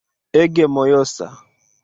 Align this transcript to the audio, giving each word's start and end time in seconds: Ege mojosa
Ege 0.41 0.65
mojosa 0.73 1.27